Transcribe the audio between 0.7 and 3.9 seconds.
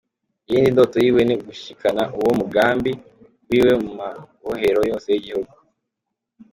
ndoto yiwe ni ugushikana uwo mugambi wiwe mu